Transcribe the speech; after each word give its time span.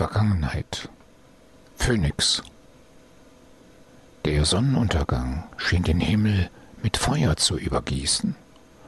Vergangenheit. 0.00 0.88
Phönix. 1.76 2.42
Der 4.24 4.46
Sonnenuntergang 4.46 5.44
schien 5.58 5.82
den 5.82 6.00
Himmel 6.00 6.48
mit 6.82 6.96
Feuer 6.96 7.36
zu 7.36 7.58
übergießen. 7.58 8.34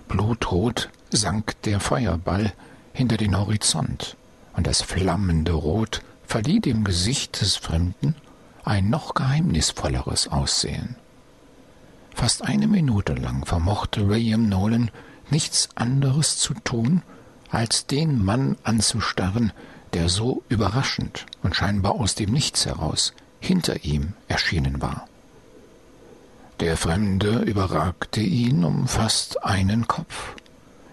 Blutrot 0.09 0.89
sank 1.11 1.61
der 1.65 1.81
Feuerball 1.81 2.55
hinter 2.95 3.19
den 3.19 3.37
Horizont, 3.37 4.17
und 4.55 4.67
das 4.67 4.81
flammende 4.81 5.53
Rot 5.53 6.01
verlieh 6.27 6.61
dem 6.61 6.83
Gesicht 6.83 7.43
des 7.43 7.57
Fremden 7.57 8.15
ein 8.65 8.89
noch 8.89 9.13
geheimnisvolleres 9.13 10.29
Aussehen. 10.29 10.97
Fast 12.15 12.41
eine 12.41 12.69
Minute 12.69 13.13
lang 13.13 13.45
vermochte 13.45 14.09
William 14.09 14.49
Nolan 14.49 14.91
nichts 15.29 15.69
anderes 15.75 16.39
zu 16.39 16.55
tun, 16.55 17.03
als 17.51 17.87
den 17.87 18.25
Mann 18.25 18.57
anzustarren, 18.65 19.53
der 19.93 20.09
so 20.09 20.43
überraschend 20.49 21.27
und 21.43 21.55
scheinbar 21.55 21.93
aus 21.93 22.15
dem 22.15 22.33
Nichts 22.33 22.67
heraus 22.67 23.13
hinter 23.41 23.85
ihm 23.85 24.15
erschienen 24.29 24.81
war. 24.81 25.07
Der 26.61 26.77
Fremde 26.77 27.41
überragte 27.41 28.21
ihn 28.21 28.65
um 28.65 28.87
fast 28.87 29.45
einen 29.45 29.89
Kopf. 29.89 30.35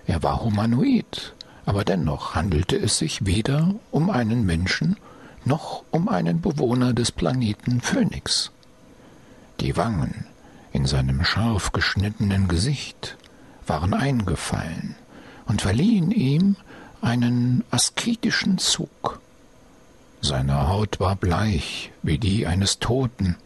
Er 0.07 0.23
war 0.23 0.43
humanoid, 0.43 1.35
aber 1.65 1.85
dennoch 1.85 2.33
handelte 2.33 2.75
es 2.75 2.97
sich 2.97 3.25
weder 3.25 3.75
um 3.91 4.09
einen 4.09 4.45
Menschen 4.45 4.97
noch 5.45 5.83
um 5.91 6.09
einen 6.09 6.41
Bewohner 6.41 6.93
des 6.93 7.11
Planeten 7.11 7.81
Phönix. 7.81 8.52
Die 9.59 9.77
Wangen 9.77 10.25
in 10.71 10.85
seinem 10.85 11.23
scharf 11.23 11.71
geschnittenen 11.71 12.47
Gesicht 12.47 13.17
waren 13.67 13.93
eingefallen 13.93 14.95
und 15.45 15.61
verliehen 15.61 16.11
ihm 16.11 16.55
einen 17.02 17.63
asketischen 17.71 18.58
Zug. 18.58 19.20
Seine 20.21 20.67
Haut 20.67 20.99
war 20.99 21.16
bleich 21.16 21.91
wie 22.03 22.17
die 22.17 22.45
eines 22.45 22.80
Toten 22.80 23.38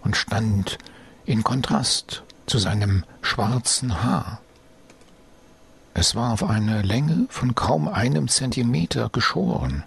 und 0.00 0.16
stand 0.16 0.78
in 1.24 1.42
Kontrast 1.44 2.22
zu 2.46 2.58
seinem 2.58 3.04
schwarzen 3.20 4.02
Haar. 4.02 4.40
Es 5.94 6.14
war 6.14 6.32
auf 6.32 6.42
eine 6.42 6.82
Länge 6.82 7.26
von 7.28 7.54
kaum 7.54 7.86
einem 7.86 8.28
Zentimeter 8.28 9.10
geschoren 9.10 9.84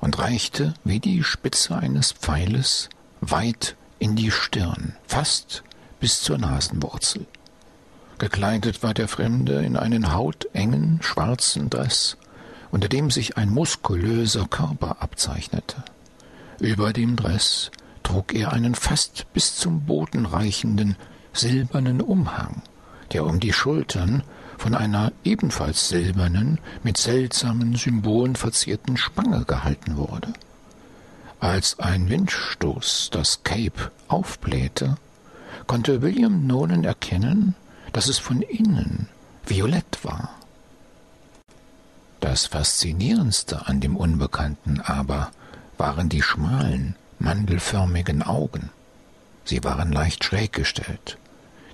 und 0.00 0.18
reichte 0.18 0.74
wie 0.84 0.98
die 0.98 1.22
Spitze 1.22 1.76
eines 1.76 2.12
Pfeiles 2.12 2.88
weit 3.20 3.76
in 3.98 4.16
die 4.16 4.30
Stirn, 4.30 4.94
fast 5.06 5.62
bis 6.00 6.22
zur 6.22 6.38
Nasenwurzel. 6.38 7.26
Gekleidet 8.18 8.82
war 8.82 8.94
der 8.94 9.08
Fremde 9.08 9.62
in 9.64 9.76
einen 9.76 10.14
hautengen 10.14 11.00
schwarzen 11.02 11.68
Dress, 11.68 12.16
unter 12.76 12.90
dem 12.90 13.10
sich 13.10 13.38
ein 13.38 13.48
muskulöser 13.48 14.46
Körper 14.48 14.98
abzeichnete. 15.00 15.82
Über 16.60 16.92
dem 16.92 17.16
Dress 17.16 17.70
trug 18.02 18.34
er 18.34 18.52
einen 18.52 18.74
fast 18.74 19.32
bis 19.32 19.56
zum 19.56 19.86
Boden 19.86 20.26
reichenden 20.26 20.96
silbernen 21.32 22.02
Umhang, 22.02 22.60
der 23.14 23.24
um 23.24 23.40
die 23.40 23.54
Schultern 23.54 24.24
von 24.58 24.74
einer 24.74 25.10
ebenfalls 25.24 25.88
silbernen, 25.88 26.60
mit 26.82 26.98
seltsamen 26.98 27.76
Symbolen 27.76 28.36
verzierten 28.36 28.98
Spange 28.98 29.46
gehalten 29.46 29.96
wurde. 29.96 30.34
Als 31.40 31.78
ein 31.78 32.10
Windstoß 32.10 33.08
das 33.10 33.42
Cape 33.42 33.90
aufblähte, 34.08 34.96
konnte 35.66 36.02
William 36.02 36.46
Nolan 36.46 36.84
erkennen, 36.84 37.54
dass 37.94 38.08
es 38.08 38.18
von 38.18 38.42
innen 38.42 39.08
violett 39.46 40.04
war. 40.04 40.28
Das 42.26 42.46
Faszinierendste 42.46 43.68
an 43.68 43.80
dem 43.80 43.96
Unbekannten 43.96 44.80
aber 44.80 45.30
waren 45.78 46.08
die 46.08 46.22
schmalen, 46.22 46.96
mandelförmigen 47.20 48.24
Augen. 48.24 48.70
Sie 49.44 49.62
waren 49.62 49.92
leicht 49.92 50.24
schräg 50.24 50.52
gestellt. 50.52 51.18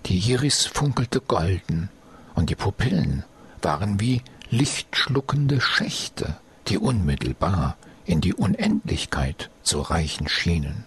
Die 0.05 0.19
Iris 0.19 0.67
funkelte 0.67 1.23
golden 1.23 1.89
und 2.35 2.51
die 2.51 2.55
Pupillen 2.55 3.25
waren 3.63 3.99
wie 3.99 4.21
lichtschluckende 4.51 5.63
Schächte, 5.63 6.37
die 6.69 6.77
unmittelbar 6.77 7.79
in 8.05 8.21
die 8.21 8.35
Unendlichkeit 8.35 9.49
zu 9.63 9.81
reichen 9.81 10.29
schienen. 10.29 10.85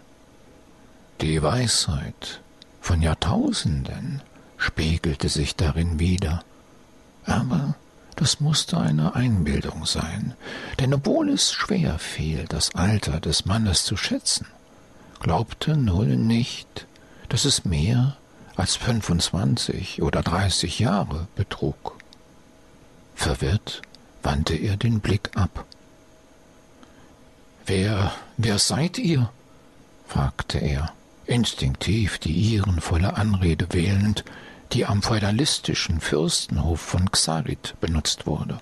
Die 1.22 1.42
Weisheit 1.42 2.40
von 2.82 3.02
Jahrtausenden 3.02 4.22
spiegelte 4.58 5.28
sich 5.28 5.56
darin 5.56 5.98
wider, 5.98 6.44
aber 7.26 7.74
das 8.16 8.40
musste 8.40 8.78
eine 8.78 9.16
Einbildung 9.16 9.86
sein, 9.86 10.34
denn 10.80 10.94
obwohl 10.94 11.30
es 11.30 11.52
schwer 11.52 12.00
fiel, 12.00 12.46
das 12.48 12.74
Alter 12.76 13.20
des 13.20 13.46
Mannes 13.46 13.84
zu 13.84 13.98
schätzen, 13.98 14.48
glaubte 15.20 15.76
Nolan 15.76 16.26
nicht, 16.28 16.88
dass 17.30 17.46
es 17.46 17.66
mehr 17.66 18.16
als 18.56 18.76
fünfundzwanzig 18.76 20.02
oder 20.02 20.22
dreißig 20.22 20.80
Jahre 20.80 21.28
betrug. 21.36 21.98
Verwirrt 23.16 23.82
wandte 24.24 24.56
er 24.56 24.78
den 24.78 25.00
Blick 25.02 25.32
ab. 25.36 25.66
Wer, 27.66 28.14
wer 28.38 28.60
seid 28.60 28.98
ihr? 28.98 29.30
fragte 30.08 30.60
er, 30.60 30.94
instinktiv 31.26 32.20
die 32.20 32.54
ehrenvolle 32.56 33.18
Anrede 33.18 33.68
wählend, 33.72 34.24
die 34.72 34.86
am 34.86 35.02
feudalistischen 35.02 36.02
Fürstenhof 36.02 36.82
von 36.82 37.12
Xarit 37.12 37.76
benutzt 37.80 38.26
wurde. 38.28 38.60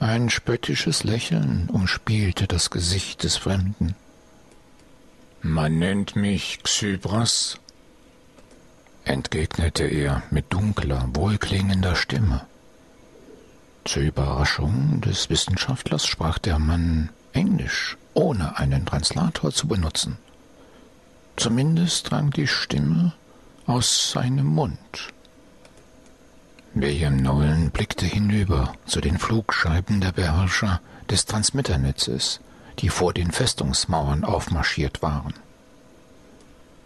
Ein 0.00 0.30
spöttisches 0.30 1.02
Lächeln 1.02 1.68
umspielte 1.72 2.46
das 2.46 2.70
Gesicht 2.70 3.24
des 3.24 3.36
Fremden. 3.36 3.96
Man 5.42 5.78
nennt 5.78 6.14
mich 6.14 6.62
Xybras, 6.62 7.58
entgegnete 9.04 9.84
er 9.84 10.22
mit 10.30 10.52
dunkler, 10.52 11.08
wohlklingender 11.14 11.96
Stimme. 11.96 12.46
Zur 13.84 14.02
Überraschung 14.02 15.00
des 15.00 15.30
Wissenschaftlers 15.30 16.06
sprach 16.06 16.38
der 16.38 16.58
Mann 16.58 17.08
Englisch, 17.32 17.96
ohne 18.14 18.58
einen 18.58 18.84
Translator 18.84 19.50
zu 19.50 19.66
benutzen. 19.66 20.18
Zumindest 21.36 22.10
drang 22.10 22.30
die 22.30 22.46
Stimme 22.46 23.14
aus 23.68 24.12
seinem 24.12 24.46
Mund. 24.46 25.12
William 26.72 27.16
Nolan 27.16 27.70
blickte 27.70 28.06
hinüber 28.06 28.74
zu 28.86 29.00
den 29.00 29.18
Flugscheiben 29.18 30.00
der 30.00 30.12
Beherrscher 30.12 30.80
des 31.10 31.26
Transmitternetzes, 31.26 32.40
die 32.78 32.88
vor 32.88 33.12
den 33.12 33.30
Festungsmauern 33.30 34.24
aufmarschiert 34.24 35.02
waren. 35.02 35.34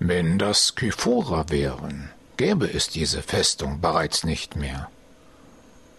Wenn 0.01 0.39
das 0.39 0.75
Kyphora 0.75 1.51
wären, 1.51 2.11
gäbe 2.37 2.67
es 2.73 2.89
diese 2.89 3.23
Festung 3.23 3.81
bereits 3.81 4.25
nicht 4.25 4.57
mehr. 4.57 4.89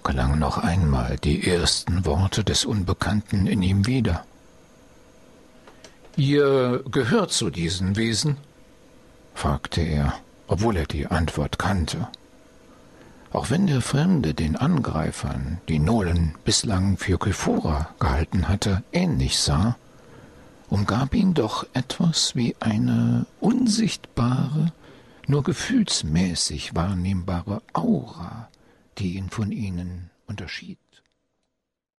Klangen 0.04 0.40
noch 0.40 0.58
einmal 0.58 1.16
die 1.18 1.48
ersten 1.48 2.06
Worte 2.06 2.44
des 2.44 2.66
Unbekannten 2.66 3.48
in 3.48 3.62
ihm 3.62 3.86
wieder. 3.86 4.26
Ihr 6.18 6.84
gehört 6.92 7.32
zu 7.32 7.50
diesen 7.50 7.96
Wesen? 7.96 8.36
fragte 9.34 9.82
er, 9.82 10.14
obwohl 10.48 10.78
er 10.78 10.86
die 10.86 11.08
Antwort 11.08 11.60
kannte. 11.60 12.08
Auch 13.32 13.50
wenn 13.50 13.66
der 13.66 13.82
Fremde 13.82 14.34
den 14.34 14.56
Angreifern, 14.56 15.60
die 15.68 15.80
Nolan 15.80 16.36
bislang 16.46 16.98
für 16.98 17.18
Kyphora 17.18 17.90
gehalten 18.00 18.48
hatte, 18.48 18.84
ähnlich 18.92 19.40
sah, 19.40 19.76
umgab 20.70 21.16
ihn 21.16 21.34
doch 21.34 21.66
etwas 21.74 22.36
wie 22.36 22.56
eine 22.60 23.26
unsichtbare, 23.40 24.72
nur 25.28 25.44
gefühlsmäßig 25.44 26.76
wahrnehmbare 26.76 27.62
Aura, 27.74 28.50
die 29.00 29.16
ihn 29.16 29.30
von 29.30 29.52
ihnen 29.52 30.12
unterschied. 30.28 30.78